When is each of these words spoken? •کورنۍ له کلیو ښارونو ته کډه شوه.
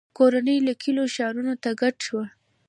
•کورنۍ 0.17 0.57
له 0.67 0.73
کلیو 0.81 1.05
ښارونو 1.15 1.53
ته 1.63 1.69
کډه 1.79 1.99
شوه. 2.05 2.25